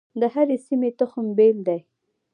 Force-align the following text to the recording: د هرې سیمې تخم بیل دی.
د 0.19 0.21
هرې 0.33 0.57
سیمې 0.65 0.89
تخم 0.99 1.25
بیل 1.37 1.57
دی. 1.67 1.79